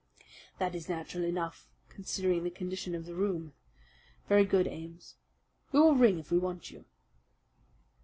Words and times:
"That 0.57 0.73
is 0.73 0.89
natural 0.89 1.25
enough, 1.25 1.67
considering 1.87 2.43
the 2.43 2.49
condition 2.49 2.95
of 2.95 3.05
the 3.05 3.13
room. 3.13 3.53
Very 4.27 4.45
good, 4.45 4.65
Ames. 4.65 5.13
We 5.71 5.79
will 5.79 5.93
ring 5.93 6.17
if 6.17 6.31
we 6.31 6.39
want 6.39 6.71
you." 6.71 6.85